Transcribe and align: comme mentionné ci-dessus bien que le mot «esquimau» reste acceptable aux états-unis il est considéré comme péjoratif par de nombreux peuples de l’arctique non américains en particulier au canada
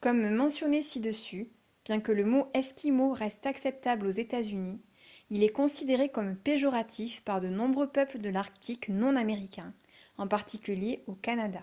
comme 0.00 0.28
mentionné 0.34 0.82
ci-dessus 0.82 1.48
bien 1.84 2.00
que 2.00 2.10
le 2.10 2.24
mot 2.24 2.50
«esquimau» 2.54 3.12
reste 3.14 3.46
acceptable 3.46 4.08
aux 4.08 4.10
états-unis 4.10 4.80
il 5.30 5.44
est 5.44 5.48
considéré 5.48 6.08
comme 6.08 6.34
péjoratif 6.36 7.22
par 7.22 7.40
de 7.40 7.48
nombreux 7.48 7.88
peuples 7.92 8.18
de 8.18 8.30
l’arctique 8.30 8.88
non 8.88 9.14
américains 9.14 9.72
en 10.18 10.26
particulier 10.26 11.04
au 11.06 11.14
canada 11.14 11.62